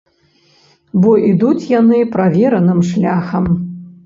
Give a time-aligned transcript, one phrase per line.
[1.03, 3.45] Бо ідуць яны правераным шляхам.